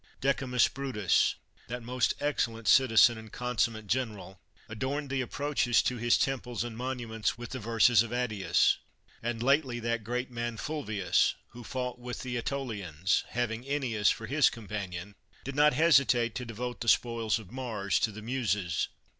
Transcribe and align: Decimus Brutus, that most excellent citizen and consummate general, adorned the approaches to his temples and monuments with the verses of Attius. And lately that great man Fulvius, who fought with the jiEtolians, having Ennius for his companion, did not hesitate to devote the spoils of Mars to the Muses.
Decimus 0.19 0.67
Brutus, 0.67 1.35
that 1.67 1.83
most 1.83 2.15
excellent 2.19 2.67
citizen 2.67 3.19
and 3.19 3.31
consummate 3.31 3.85
general, 3.85 4.41
adorned 4.67 5.11
the 5.11 5.21
approaches 5.21 5.83
to 5.83 5.97
his 5.97 6.17
temples 6.17 6.63
and 6.63 6.75
monuments 6.75 7.37
with 7.37 7.51
the 7.51 7.59
verses 7.59 8.01
of 8.01 8.11
Attius. 8.11 8.77
And 9.21 9.43
lately 9.43 9.79
that 9.81 10.03
great 10.03 10.31
man 10.31 10.57
Fulvius, 10.57 11.35
who 11.49 11.63
fought 11.63 11.99
with 11.99 12.21
the 12.21 12.35
jiEtolians, 12.35 13.25
having 13.27 13.63
Ennius 13.63 14.09
for 14.09 14.25
his 14.25 14.49
companion, 14.49 15.13
did 15.43 15.53
not 15.53 15.73
hesitate 15.73 16.33
to 16.33 16.45
devote 16.45 16.81
the 16.81 16.87
spoils 16.87 17.37
of 17.37 17.51
Mars 17.51 17.99
to 17.99 18.11
the 18.11 18.23
Muses. 18.23 18.87